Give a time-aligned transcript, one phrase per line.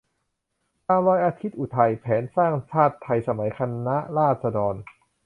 [0.87, 4.75] ตามรอยอาทิตย์อุทัย: แผนสร้างชาติไทยสมัยคณะราษฎร